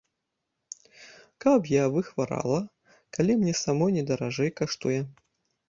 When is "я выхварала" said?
1.73-2.59